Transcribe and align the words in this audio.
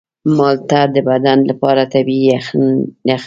مالټه 0.37 0.81
د 0.95 0.97
بدن 1.09 1.37
لپاره 1.49 1.81
طبیعي 1.93 2.25
یخن 2.35 2.63
دی. 3.07 3.15